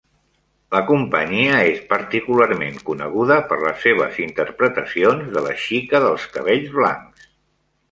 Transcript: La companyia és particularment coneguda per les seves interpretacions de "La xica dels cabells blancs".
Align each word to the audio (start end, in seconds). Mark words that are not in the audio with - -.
La 0.75 0.79
companyia 0.85 1.59
és 1.73 1.83
particularment 1.91 2.79
coneguda 2.87 3.37
per 3.53 3.59
les 3.67 3.85
seves 3.89 4.19
interpretacions 4.25 5.31
de 5.37 5.47
"La 5.51 5.55
xica 5.67 6.05
dels 6.09 6.29
cabells 6.39 6.77
blancs". 6.83 7.33